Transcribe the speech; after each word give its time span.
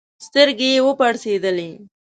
سترګي 0.25 0.69
یې 0.73 0.83
وپړسېدلې 0.87 1.69